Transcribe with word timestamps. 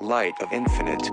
light 0.00 0.40
of 0.40 0.52
infinite. 0.52 1.10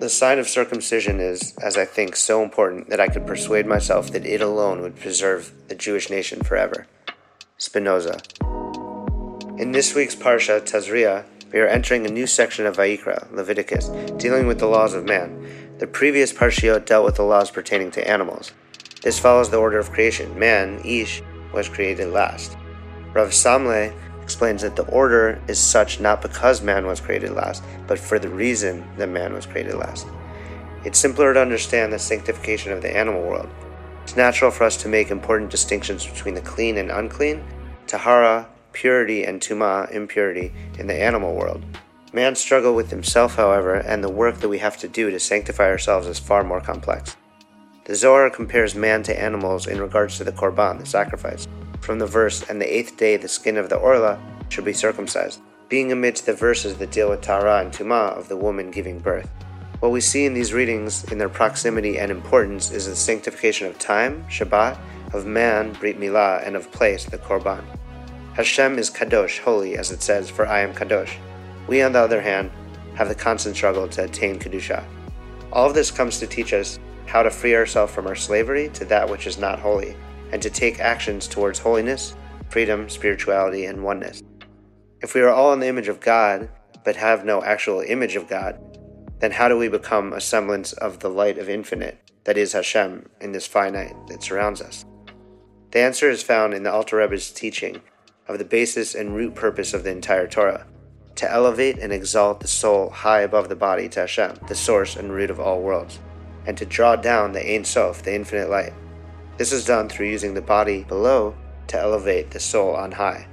The 0.00 0.08
sign 0.08 0.40
of 0.40 0.48
circumcision 0.48 1.20
is, 1.20 1.54
as 1.58 1.76
I 1.76 1.84
think, 1.84 2.16
so 2.16 2.42
important 2.42 2.90
that 2.90 2.98
I 2.98 3.06
could 3.06 3.26
persuade 3.26 3.64
myself 3.64 4.10
that 4.10 4.26
it 4.26 4.40
alone 4.40 4.80
would 4.82 4.96
preserve 4.96 5.52
the 5.68 5.76
Jewish 5.76 6.10
nation 6.10 6.42
forever. 6.42 6.88
Spinoza. 7.58 8.20
In 9.56 9.70
this 9.70 9.94
week's 9.94 10.16
Parsha, 10.16 10.60
Tazria, 10.60 11.24
we 11.52 11.60
are 11.60 11.68
entering 11.68 12.04
a 12.04 12.10
new 12.10 12.26
section 12.26 12.66
of 12.66 12.76
Vayikra, 12.76 13.32
Leviticus, 13.32 13.88
dealing 14.18 14.48
with 14.48 14.58
the 14.58 14.66
laws 14.66 14.92
of 14.92 15.04
man. 15.04 15.76
The 15.78 15.86
previous 15.86 16.32
Parshiot 16.32 16.86
dealt 16.86 17.04
with 17.04 17.14
the 17.14 17.22
laws 17.22 17.52
pertaining 17.52 17.92
to 17.92 18.06
animals. 18.06 18.52
This 19.02 19.20
follows 19.20 19.50
the 19.50 19.58
order 19.58 19.78
of 19.78 19.92
creation. 19.92 20.36
Man, 20.36 20.80
Ish, 20.84 21.22
was 21.54 21.68
created 21.68 22.08
last. 22.08 22.56
Rav 23.14 23.28
Samlai 23.28 23.94
explains 24.26 24.62
that 24.62 24.74
the 24.74 24.88
order 24.88 25.40
is 25.46 25.56
such 25.56 26.00
not 26.00 26.20
because 26.20 26.60
man 26.60 26.84
was 26.84 27.00
created 27.00 27.30
last, 27.30 27.62
but 27.86 27.96
for 27.96 28.18
the 28.18 28.28
reason 28.28 28.84
that 28.96 29.08
man 29.08 29.32
was 29.32 29.46
created 29.46 29.76
last. 29.76 30.04
It's 30.84 30.98
simpler 30.98 31.32
to 31.32 31.40
understand 31.40 31.92
the 31.92 31.98
sanctification 32.00 32.72
of 32.72 32.82
the 32.82 32.90
animal 32.90 33.22
world. 33.22 33.48
It's 34.02 34.16
natural 34.16 34.50
for 34.50 34.64
us 34.64 34.76
to 34.78 34.88
make 34.88 35.12
important 35.12 35.52
distinctions 35.52 36.04
between 36.04 36.34
the 36.34 36.40
clean 36.40 36.76
and 36.76 36.90
unclean, 36.90 37.44
tahara, 37.86 38.48
purity, 38.72 39.22
and 39.22 39.40
tuma, 39.40 39.88
impurity, 39.92 40.52
in 40.76 40.88
the 40.88 41.00
animal 41.00 41.36
world. 41.36 41.62
Man's 42.12 42.40
struggle 42.40 42.74
with 42.74 42.90
himself, 42.90 43.36
however, 43.36 43.76
and 43.76 44.02
the 44.02 44.10
work 44.10 44.38
that 44.38 44.48
we 44.48 44.58
have 44.58 44.76
to 44.78 44.88
do 44.88 45.08
to 45.08 45.20
sanctify 45.20 45.68
ourselves 45.68 46.08
is 46.08 46.18
far 46.18 46.42
more 46.42 46.60
complex. 46.60 47.16
The 47.84 47.94
Zohar 47.94 48.28
compares 48.28 48.74
man 48.74 49.04
to 49.04 49.22
animals 49.22 49.68
in 49.68 49.80
regards 49.80 50.18
to 50.18 50.24
the 50.24 50.32
korban, 50.32 50.80
the 50.80 50.86
sacrifice 50.86 51.46
from 51.86 52.00
the 52.00 52.06
verse, 52.06 52.42
and 52.50 52.60
the 52.60 52.76
eighth 52.76 52.96
day 52.96 53.16
the 53.16 53.28
skin 53.28 53.56
of 53.56 53.68
the 53.70 53.76
orla 53.76 54.20
should 54.48 54.64
be 54.64 54.72
circumcised, 54.72 55.40
being 55.68 55.92
amidst 55.92 56.26
the 56.26 56.34
verses 56.34 56.76
that 56.76 56.90
deal 56.90 57.08
with 57.08 57.22
Tahara 57.22 57.60
and 57.60 57.72
Tuma 57.72 58.18
of 58.18 58.28
the 58.28 58.36
woman 58.36 58.72
giving 58.72 58.98
birth. 58.98 59.30
What 59.78 59.92
we 59.92 60.00
see 60.00 60.26
in 60.26 60.34
these 60.34 60.52
readings, 60.52 61.04
in 61.12 61.18
their 61.18 61.28
proximity 61.28 61.98
and 61.98 62.10
importance, 62.10 62.72
is 62.72 62.86
the 62.86 62.96
sanctification 62.96 63.68
of 63.68 63.78
time, 63.78 64.24
Shabbat, 64.28 64.78
of 65.14 65.26
man, 65.26 65.74
Brit 65.74 66.00
Milah, 66.00 66.44
and 66.44 66.56
of 66.56 66.72
place, 66.72 67.04
the 67.04 67.18
Korban. 67.18 67.62
Hashem 68.34 68.78
is 68.78 68.90
Kadosh, 68.90 69.38
holy, 69.38 69.76
as 69.76 69.92
it 69.92 70.02
says, 70.02 70.28
for 70.28 70.46
I 70.46 70.60
am 70.60 70.74
Kadosh. 70.74 71.16
We, 71.68 71.82
on 71.82 71.92
the 71.92 72.00
other 72.00 72.20
hand, 72.20 72.50
have 72.96 73.08
the 73.08 73.14
constant 73.14 73.54
struggle 73.54 73.86
to 73.88 74.04
attain 74.04 74.38
Kedusha. 74.38 74.84
All 75.52 75.66
of 75.68 75.74
this 75.74 75.90
comes 75.90 76.18
to 76.18 76.26
teach 76.26 76.52
us 76.52 76.80
how 77.06 77.22
to 77.22 77.30
free 77.30 77.54
ourselves 77.54 77.92
from 77.92 78.06
our 78.06 78.16
slavery 78.16 78.70
to 78.70 78.84
that 78.86 79.08
which 79.08 79.26
is 79.26 79.38
not 79.38 79.60
holy, 79.60 79.96
and 80.32 80.42
to 80.42 80.50
take 80.50 80.80
actions 80.80 81.26
towards 81.26 81.58
holiness, 81.58 82.14
freedom, 82.48 82.88
spirituality, 82.88 83.64
and 83.64 83.82
oneness. 83.82 84.22
If 85.02 85.14
we 85.14 85.20
are 85.20 85.30
all 85.30 85.52
in 85.52 85.60
the 85.60 85.68
image 85.68 85.88
of 85.88 86.00
God, 86.00 86.48
but 86.84 86.96
have 86.96 87.24
no 87.24 87.42
actual 87.42 87.80
image 87.80 88.16
of 88.16 88.28
God, 88.28 88.58
then 89.18 89.32
how 89.32 89.48
do 89.48 89.56
we 89.56 89.68
become 89.68 90.12
a 90.12 90.20
semblance 90.20 90.72
of 90.74 91.00
the 91.00 91.08
light 91.08 91.38
of 91.38 91.48
infinite, 91.48 91.98
that 92.24 92.36
is 92.36 92.52
Hashem, 92.52 93.08
in 93.20 93.32
this 93.32 93.46
finite 93.46 93.94
that 94.08 94.22
surrounds 94.22 94.60
us? 94.60 94.84
The 95.72 95.80
answer 95.80 96.08
is 96.10 96.22
found 96.22 96.54
in 96.54 96.62
the 96.62 96.72
Alter 96.72 96.96
Rebbe's 96.96 97.30
teaching 97.30 97.82
of 98.28 98.38
the 98.38 98.44
basis 98.44 98.94
and 98.94 99.14
root 99.14 99.34
purpose 99.34 99.74
of 99.74 99.84
the 99.84 99.90
entire 99.90 100.26
Torah 100.26 100.66
to 101.16 101.30
elevate 101.30 101.78
and 101.78 101.92
exalt 101.92 102.40
the 102.40 102.48
soul 102.48 102.90
high 102.90 103.20
above 103.20 103.48
the 103.48 103.56
body 103.56 103.88
to 103.88 104.00
Hashem, 104.00 104.38
the 104.48 104.54
source 104.54 104.96
and 104.96 105.12
root 105.12 105.30
of 105.30 105.40
all 105.40 105.60
worlds, 105.60 105.98
and 106.46 106.56
to 106.58 106.66
draw 106.66 106.94
down 106.94 107.32
the 107.32 107.54
Ein 107.54 107.64
Sof, 107.64 108.02
the 108.02 108.14
infinite 108.14 108.50
light. 108.50 108.74
This 109.36 109.52
is 109.52 109.66
done 109.66 109.88
through 109.88 110.06
using 110.06 110.34
the 110.34 110.40
body 110.40 110.84
below 110.84 111.34
to 111.68 111.78
elevate 111.78 112.30
the 112.30 112.40
soul 112.40 112.74
on 112.74 112.92
high. 112.92 113.26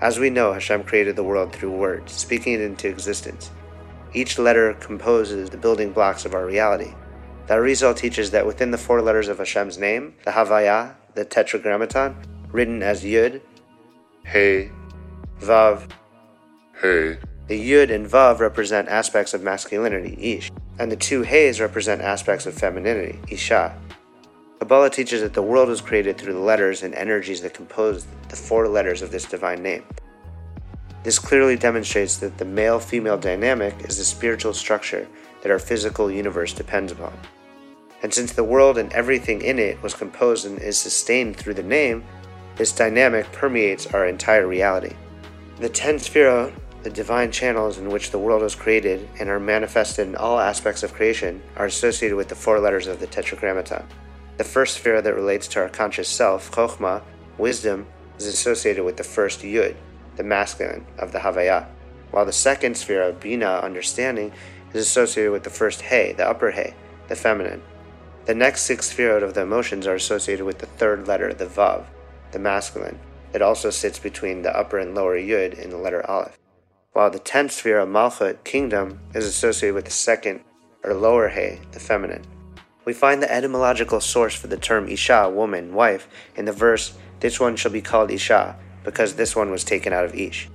As 0.00 0.18
we 0.18 0.30
know, 0.30 0.52
Hashem 0.52 0.84
created 0.84 1.14
the 1.14 1.24
world 1.24 1.52
through 1.52 1.76
words, 1.76 2.12
speaking 2.12 2.54
it 2.54 2.60
into 2.60 2.88
existence. 2.88 3.50
Each 4.14 4.38
letter 4.38 4.74
composes 4.74 5.50
the 5.50 5.56
building 5.56 5.92
blocks 5.92 6.24
of 6.24 6.34
our 6.34 6.46
reality. 6.46 6.94
The 7.46 7.54
Arizal 7.54 7.96
teaches 7.96 8.30
that 8.30 8.46
within 8.46 8.70
the 8.70 8.78
four 8.78 9.02
letters 9.02 9.28
of 9.28 9.38
Hashem's 9.38 9.78
name, 9.78 10.14
the 10.24 10.30
Havaya, 10.30 10.94
the 11.14 11.24
Tetragrammaton, 11.24 12.16
written 12.50 12.82
as 12.82 13.04
Yud, 13.04 13.40
Hey, 14.24 14.70
Vav, 15.40 15.90
hey, 16.80 17.18
the 17.48 17.70
Yud 17.70 17.90
and 17.90 18.06
Vav 18.06 18.38
represent 18.38 18.88
aspects 18.88 19.34
of 19.34 19.42
masculinity, 19.42 20.16
Ish, 20.18 20.50
and 20.78 20.90
the 20.90 20.96
two 20.96 21.22
Heys 21.22 21.60
represent 21.60 22.00
aspects 22.00 22.46
of 22.46 22.54
femininity, 22.54 23.18
Isha. 23.28 23.76
Kabbalah 24.62 24.90
teaches 24.90 25.22
that 25.22 25.34
the 25.34 25.42
world 25.42 25.68
was 25.68 25.80
created 25.80 26.16
through 26.16 26.34
the 26.34 26.38
letters 26.38 26.84
and 26.84 26.94
energies 26.94 27.40
that 27.40 27.52
compose 27.52 28.06
the 28.28 28.36
four 28.36 28.68
letters 28.68 29.02
of 29.02 29.10
this 29.10 29.24
divine 29.24 29.60
name. 29.60 29.82
This 31.02 31.18
clearly 31.18 31.56
demonstrates 31.56 32.18
that 32.18 32.38
the 32.38 32.44
male 32.44 32.78
female 32.78 33.18
dynamic 33.18 33.74
is 33.80 33.98
the 33.98 34.04
spiritual 34.04 34.54
structure 34.54 35.08
that 35.42 35.50
our 35.50 35.58
physical 35.58 36.12
universe 36.12 36.52
depends 36.52 36.92
upon. 36.92 37.12
And 38.04 38.14
since 38.14 38.34
the 38.34 38.44
world 38.44 38.78
and 38.78 38.92
everything 38.92 39.42
in 39.42 39.58
it 39.58 39.82
was 39.82 39.94
composed 39.94 40.46
and 40.46 40.60
is 40.60 40.78
sustained 40.78 41.36
through 41.36 41.54
the 41.54 41.64
name, 41.64 42.04
this 42.54 42.70
dynamic 42.70 43.32
permeates 43.32 43.88
our 43.88 44.06
entire 44.06 44.46
reality. 44.46 44.94
The 45.58 45.70
ten 45.70 45.96
sphirot, 45.96 46.52
the 46.84 46.90
divine 46.90 47.32
channels 47.32 47.78
in 47.78 47.88
which 47.88 48.12
the 48.12 48.18
world 48.20 48.42
was 48.42 48.54
created 48.54 49.08
and 49.18 49.28
are 49.28 49.40
manifested 49.40 50.06
in 50.06 50.14
all 50.14 50.38
aspects 50.38 50.84
of 50.84 50.94
creation, 50.94 51.42
are 51.56 51.66
associated 51.66 52.14
with 52.14 52.28
the 52.28 52.36
four 52.36 52.60
letters 52.60 52.86
of 52.86 53.00
the 53.00 53.08
Tetragrammaton. 53.08 53.84
The 54.42 54.48
first 54.48 54.78
sphere 54.78 55.00
that 55.00 55.14
relates 55.14 55.46
to 55.48 55.60
our 55.60 55.68
conscious 55.68 56.08
self, 56.08 56.50
Chokhmah, 56.50 57.04
wisdom, 57.38 57.86
is 58.18 58.26
associated 58.26 58.82
with 58.82 58.96
the 58.96 59.04
first 59.04 59.42
Yud, 59.42 59.76
the 60.16 60.24
masculine 60.24 60.84
of 60.98 61.12
the 61.12 61.20
Havaya, 61.20 61.68
while 62.10 62.26
the 62.26 62.32
second 62.32 62.76
sphere 62.76 63.04
of 63.04 63.20
Bina, 63.20 63.60
understanding, 63.62 64.32
is 64.74 64.84
associated 64.84 65.30
with 65.30 65.44
the 65.44 65.48
first 65.48 65.82
He, 65.82 66.10
the 66.10 66.28
upper 66.28 66.50
He, 66.50 66.74
the 67.06 67.14
feminine. 67.14 67.62
The 68.24 68.34
next 68.34 68.62
six 68.62 68.90
spheres 68.90 69.22
of 69.22 69.34
the 69.34 69.42
emotions 69.42 69.86
are 69.86 69.94
associated 69.94 70.44
with 70.44 70.58
the 70.58 70.66
third 70.66 71.06
letter, 71.06 71.32
the 71.32 71.46
Vav, 71.46 71.84
the 72.32 72.40
masculine. 72.40 72.98
It 73.32 73.42
also 73.42 73.70
sits 73.70 74.00
between 74.00 74.42
the 74.42 74.58
upper 74.58 74.80
and 74.80 74.92
lower 74.92 75.16
Yud 75.16 75.56
in 75.56 75.70
the 75.70 75.78
letter 75.78 76.04
Aleph. 76.10 76.36
While 76.94 77.10
the 77.10 77.20
tenth 77.20 77.52
sphere 77.52 77.78
of 77.78 77.88
Malchut, 77.88 78.42
kingdom, 78.42 78.98
is 79.14 79.24
associated 79.24 79.76
with 79.76 79.84
the 79.84 79.92
second 79.92 80.40
or 80.82 80.94
lower 80.94 81.28
He, 81.28 81.60
the 81.70 81.78
feminine. 81.78 82.26
We 82.84 82.92
find 82.92 83.22
the 83.22 83.32
etymological 83.32 84.00
source 84.00 84.34
for 84.34 84.48
the 84.48 84.56
term 84.56 84.88
Isha, 84.88 85.30
woman, 85.30 85.72
wife, 85.72 86.08
in 86.34 86.46
the 86.46 86.52
verse, 86.52 86.94
This 87.20 87.38
one 87.38 87.54
shall 87.54 87.70
be 87.70 87.80
called 87.80 88.10
Isha, 88.10 88.56
because 88.82 89.14
this 89.14 89.36
one 89.36 89.52
was 89.52 89.62
taken 89.62 89.92
out 89.92 90.04
of 90.04 90.14
Ish. 90.14 90.48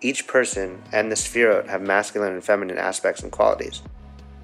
Each 0.00 0.26
person 0.26 0.82
and 0.92 1.10
the 1.10 1.16
Sphirot 1.16 1.68
have 1.68 1.82
masculine 1.82 2.32
and 2.32 2.42
feminine 2.42 2.78
aspects 2.78 3.22
and 3.22 3.30
qualities. 3.30 3.82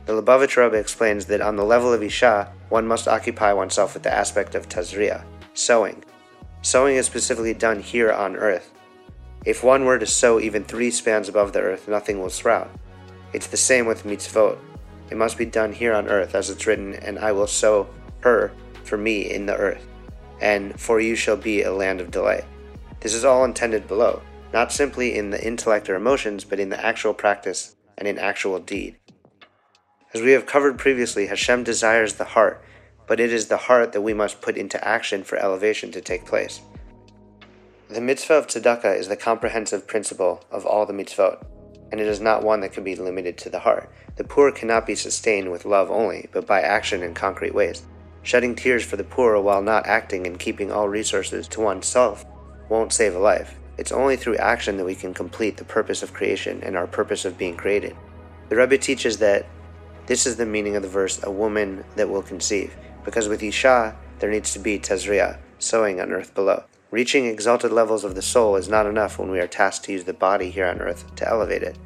The 0.04 0.20
Lubavitch 0.20 0.56
Rebbe 0.56 0.76
explains 0.76 1.26
that 1.26 1.40
on 1.40 1.56
the 1.56 1.64
level 1.64 1.92
of 1.92 2.02
Isha, 2.02 2.52
one 2.68 2.86
must 2.86 3.08
occupy 3.08 3.52
oneself 3.52 3.94
with 3.94 4.02
the 4.02 4.12
aspect 4.12 4.54
of 4.54 4.68
Tazria, 4.68 5.24
sowing. 5.54 6.04
Sowing 6.62 6.96
is 6.96 7.06
specifically 7.06 7.54
done 7.54 7.80
here 7.80 8.12
on 8.12 8.36
earth. 8.36 8.72
If 9.46 9.64
one 9.64 9.86
were 9.86 9.98
to 9.98 10.06
sow 10.06 10.38
even 10.38 10.64
three 10.64 10.90
spans 10.90 11.28
above 11.28 11.54
the 11.54 11.60
earth, 11.60 11.88
nothing 11.88 12.20
will 12.20 12.28
sprout. 12.28 12.70
It's 13.32 13.46
the 13.46 13.56
same 13.56 13.86
with 13.86 14.04
mitzvot. 14.04 14.58
It 15.10 15.16
must 15.16 15.36
be 15.36 15.44
done 15.44 15.72
here 15.72 15.92
on 15.92 16.08
earth, 16.08 16.34
as 16.34 16.50
it's 16.50 16.66
written, 16.66 16.94
and 16.94 17.18
I 17.18 17.32
will 17.32 17.46
sow 17.46 17.88
her 18.20 18.52
for 18.84 18.96
me 18.96 19.30
in 19.30 19.46
the 19.46 19.56
earth, 19.56 19.84
and 20.40 20.78
for 20.80 21.00
you 21.00 21.16
shall 21.16 21.36
be 21.36 21.62
a 21.62 21.72
land 21.72 22.00
of 22.00 22.10
delight. 22.10 22.44
This 23.00 23.14
is 23.14 23.24
all 23.24 23.44
intended 23.44 23.88
below, 23.88 24.22
not 24.52 24.72
simply 24.72 25.16
in 25.16 25.30
the 25.30 25.44
intellect 25.44 25.88
or 25.88 25.94
emotions, 25.94 26.44
but 26.44 26.60
in 26.60 26.68
the 26.68 26.84
actual 26.84 27.14
practice 27.14 27.76
and 27.98 28.06
in 28.06 28.18
actual 28.18 28.58
deed. 28.58 28.96
As 30.12 30.22
we 30.22 30.32
have 30.32 30.46
covered 30.46 30.78
previously, 30.78 31.26
Hashem 31.26 31.64
desires 31.64 32.14
the 32.14 32.24
heart, 32.24 32.62
but 33.06 33.20
it 33.20 33.32
is 33.32 33.46
the 33.46 33.56
heart 33.56 33.92
that 33.92 34.02
we 34.02 34.14
must 34.14 34.40
put 34.40 34.56
into 34.56 34.86
action 34.86 35.24
for 35.24 35.36
elevation 35.38 35.90
to 35.92 36.00
take 36.00 36.24
place. 36.26 36.60
The 37.88 38.00
mitzvah 38.00 38.34
of 38.34 38.46
tzedakah 38.46 38.96
is 38.96 39.08
the 39.08 39.16
comprehensive 39.16 39.86
principle 39.86 40.44
of 40.50 40.64
all 40.64 40.86
the 40.86 40.92
mitzvot, 40.92 41.44
and 41.90 42.00
it 42.00 42.06
is 42.06 42.20
not 42.20 42.42
one 42.42 42.60
that 42.60 42.72
can 42.72 42.84
be 42.84 42.96
limited 42.96 43.36
to 43.38 43.50
the 43.50 43.60
heart. 43.60 43.90
The 44.16 44.24
poor 44.24 44.52
cannot 44.52 44.86
be 44.86 44.94
sustained 44.94 45.50
with 45.50 45.64
love 45.64 45.90
only, 45.90 46.28
but 46.32 46.46
by 46.46 46.60
action 46.60 47.02
in 47.02 47.14
concrete 47.14 47.54
ways. 47.54 47.82
Shedding 48.22 48.54
tears 48.54 48.84
for 48.84 48.96
the 48.96 49.04
poor 49.04 49.40
while 49.40 49.62
not 49.62 49.86
acting 49.86 50.26
and 50.26 50.38
keeping 50.38 50.70
all 50.70 50.88
resources 50.88 51.48
to 51.48 51.60
oneself 51.60 52.24
won't 52.68 52.92
save 52.92 53.14
a 53.14 53.18
life. 53.18 53.58
It's 53.78 53.92
only 53.92 54.16
through 54.16 54.36
action 54.36 54.76
that 54.76 54.84
we 54.84 54.94
can 54.94 55.14
complete 55.14 55.56
the 55.56 55.64
purpose 55.64 56.02
of 56.02 56.12
creation 56.12 56.62
and 56.62 56.76
our 56.76 56.86
purpose 56.86 57.24
of 57.24 57.38
being 57.38 57.56
created. 57.56 57.96
The 58.50 58.56
Rebbe 58.56 58.76
teaches 58.76 59.18
that 59.18 59.46
this 60.06 60.26
is 60.26 60.36
the 60.36 60.44
meaning 60.44 60.76
of 60.76 60.82
the 60.82 60.88
verse, 60.88 61.22
a 61.22 61.30
woman 61.30 61.84
that 61.96 62.10
will 62.10 62.22
conceive, 62.22 62.76
because 63.04 63.28
with 63.28 63.42
Isha, 63.42 63.96
there 64.18 64.30
needs 64.30 64.52
to 64.52 64.58
be 64.58 64.78
Tazria, 64.78 65.38
sowing 65.58 66.00
on 66.00 66.12
earth 66.12 66.34
below. 66.34 66.64
Reaching 66.90 67.26
exalted 67.26 67.70
levels 67.70 68.02
of 68.02 68.16
the 68.16 68.22
soul 68.22 68.56
is 68.56 68.68
not 68.68 68.84
enough 68.84 69.16
when 69.16 69.30
we 69.30 69.38
are 69.38 69.46
tasked 69.46 69.84
to 69.84 69.92
use 69.92 70.02
the 70.02 70.12
body 70.12 70.50
here 70.50 70.66
on 70.66 70.80
earth 70.80 71.14
to 71.14 71.28
elevate 71.28 71.62
it. 71.62 71.78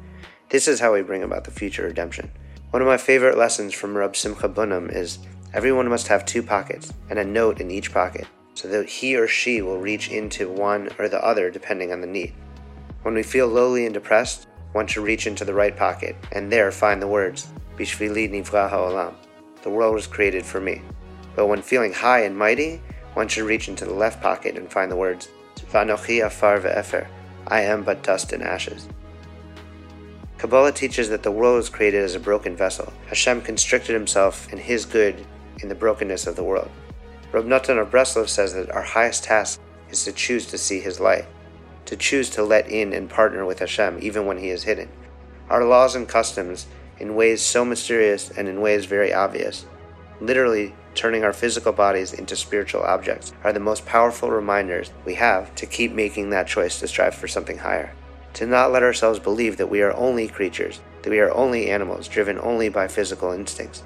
This 0.49 0.67
is 0.67 0.79
how 0.79 0.93
we 0.93 1.03
bring 1.03 1.21
about 1.21 1.43
the 1.43 1.51
future 1.51 1.83
redemption. 1.83 2.31
One 2.71 2.81
of 2.81 2.87
my 2.87 2.97
favorite 2.97 3.37
lessons 3.37 3.71
from 3.71 3.95
Rab 3.95 4.15
Simcha 4.15 4.49
Bunim 4.49 4.91
is 4.91 5.19
everyone 5.53 5.87
must 5.89 6.07
have 6.07 6.25
two 6.25 6.41
pockets 6.41 6.91
and 7.11 7.19
a 7.19 7.23
note 7.23 7.61
in 7.61 7.69
each 7.69 7.93
pocket 7.93 8.25
so 8.55 8.67
that 8.69 8.89
he 8.89 9.15
or 9.15 9.27
she 9.27 9.61
will 9.61 9.77
reach 9.77 10.09
into 10.09 10.49
one 10.49 10.89
or 10.97 11.07
the 11.07 11.23
other 11.23 11.51
depending 11.51 11.91
on 11.91 12.01
the 12.01 12.07
need. 12.07 12.33
When 13.03 13.13
we 13.13 13.21
feel 13.21 13.47
lowly 13.47 13.85
and 13.85 13.93
depressed, 13.93 14.47
one 14.71 14.87
should 14.87 15.03
reach 15.03 15.27
into 15.27 15.45
the 15.45 15.53
right 15.53 15.77
pocket 15.77 16.15
and 16.31 16.51
there 16.51 16.71
find 16.71 16.99
the 16.99 17.07
words, 17.07 17.47
Bishvili 17.77 18.27
nivra 18.27 18.71
ha'olam. 18.71 19.13
The 19.61 19.69
world 19.69 19.93
was 19.93 20.07
created 20.07 20.43
for 20.43 20.59
me. 20.59 20.81
But 21.35 21.45
when 21.45 21.61
feeling 21.61 21.93
high 21.93 22.21
and 22.21 22.35
mighty, 22.35 22.81
one 23.15 23.27
should 23.27 23.45
reach 23.45 23.67
into 23.67 23.85
the 23.85 23.93
left 23.93 24.21
pocket 24.21 24.57
and 24.57 24.71
find 24.71 24.91
the 24.91 24.95
words, 24.95 25.29
Vanochi 25.71 26.23
afar 26.23 26.59
ve'efer. 26.59 27.07
I 27.47 27.61
am 27.61 27.83
but 27.83 28.03
dust 28.03 28.33
and 28.33 28.43
ashes. 28.43 28.87
Kabbalah 30.37 30.73
teaches 30.73 31.09
that 31.09 31.23
the 31.23 31.31
world 31.31 31.55
was 31.55 31.69
created 31.69 32.03
as 32.03 32.13
a 32.13 32.19
broken 32.19 32.55
vessel. 32.55 32.91
Hashem 33.07 33.41
constricted 33.41 33.93
himself 33.93 34.51
and 34.51 34.59
his 34.59 34.85
good 34.85 35.25
in 35.61 35.69
the 35.69 35.75
brokenness 35.75 36.27
of 36.27 36.35
the 36.35 36.43
world. 36.43 36.69
Rab 37.31 37.45
Natan 37.45 37.77
of 37.77 37.89
Breslov 37.89 38.27
says 38.27 38.53
that 38.53 38.69
our 38.71 38.81
highest 38.81 39.23
task 39.23 39.59
is 39.89 40.03
to 40.03 40.11
choose 40.11 40.45
to 40.47 40.57
see 40.57 40.79
his 40.79 40.99
light, 40.99 41.25
to 41.85 41.95
choose 41.95 42.29
to 42.31 42.43
let 42.43 42.69
in 42.69 42.93
and 42.93 43.09
partner 43.09 43.45
with 43.45 43.59
Hashem 43.59 43.99
even 44.01 44.25
when 44.25 44.37
he 44.37 44.49
is 44.49 44.63
hidden. 44.63 44.89
Our 45.49 45.63
laws 45.63 45.95
and 45.95 46.07
customs, 46.07 46.67
in 46.99 47.15
ways 47.15 47.41
so 47.41 47.63
mysterious 47.63 48.29
and 48.31 48.47
in 48.47 48.61
ways 48.61 48.85
very 48.85 49.13
obvious, 49.13 49.65
literally 50.21 50.73
turning 50.93 51.23
our 51.23 51.33
physical 51.33 51.73
bodies 51.73 52.13
into 52.13 52.35
spiritual 52.35 52.81
objects, 52.81 53.33
are 53.43 53.53
the 53.53 53.59
most 53.59 53.85
powerful 53.85 54.31
reminders 54.31 54.91
we 55.05 55.15
have 55.15 55.53
to 55.55 55.65
keep 55.65 55.91
making 55.91 56.29
that 56.29 56.47
choice 56.47 56.79
to 56.79 56.87
strive 56.87 57.15
for 57.15 57.27
something 57.27 57.57
higher 57.57 57.91
to 58.35 58.45
not 58.45 58.71
let 58.71 58.83
ourselves 58.83 59.17
believe 59.17 59.55
that 59.57 59.69
we 59.69 59.81
are 59.81 59.95
only 59.95 60.27
creatures, 60.27 60.81
that 61.01 61.09
we 61.09 61.19
are 61.19 61.33
only 61.33 61.69
animals 61.69 62.07
driven 62.09 62.37
only 62.39 62.67
by 62.67 62.87
physical 62.87 63.31
instincts. 63.31 63.81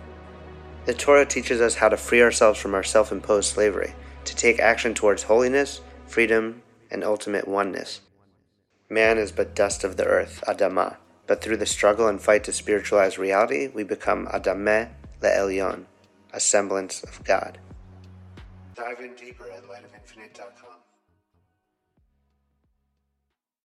The 0.85 0.93
Torah 0.93 1.25
teaches 1.25 1.61
us 1.61 1.75
how 1.75 1.89
to 1.89 1.97
free 1.97 2.21
ourselves 2.21 2.59
from 2.59 2.73
our 2.73 2.83
self 2.83 3.11
imposed 3.11 3.53
slavery, 3.53 3.93
to 4.25 4.35
take 4.35 4.59
action 4.59 4.95
towards 4.95 5.23
holiness, 5.23 5.81
freedom, 6.07 6.63
and 6.89 7.03
ultimate 7.03 7.47
oneness. 7.47 8.01
Man 8.89 9.19
is 9.19 9.31
but 9.31 9.55
dust 9.55 9.83
of 9.83 9.97
the 9.97 10.05
earth, 10.05 10.43
Adamah, 10.47 10.97
but 11.27 11.43
through 11.43 11.57
the 11.57 11.67
struggle 11.67 12.07
and 12.07 12.19
fight 12.19 12.43
to 12.45 12.51
spiritualize 12.51 13.19
reality, 13.19 13.67
we 13.67 13.83
become 13.83 14.25
Adameh 14.27 14.89
Le'elyon, 15.21 15.85
a 16.33 16.39
semblance 16.39 17.03
of 17.03 17.23
God. 17.23 17.57
Dive 18.75 18.99
in 18.99 19.13
deeper 19.15 19.45
at 19.51 19.63
lightofinfinite.com. 19.63 20.88